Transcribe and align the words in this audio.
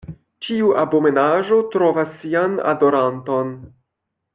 Ĉiu 0.45 0.71
abomenaĵo 0.83 1.61
trovas 1.75 2.19
sian 2.23 2.59
adoranton. 2.75 3.57